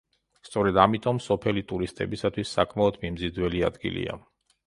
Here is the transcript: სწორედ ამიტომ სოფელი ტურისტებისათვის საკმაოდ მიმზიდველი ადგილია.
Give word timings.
სწორედ 0.47 0.77
ამიტომ 0.83 1.19
სოფელი 1.25 1.63
ტურისტებისათვის 1.73 2.55
საკმაოდ 2.59 2.99
მიმზიდველი 3.05 3.65
ადგილია. 3.71 4.19